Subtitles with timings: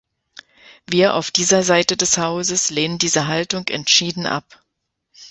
[0.87, 4.63] Wir auf dieser Seite des Hauses lehnen diese Haltung entschieden ab.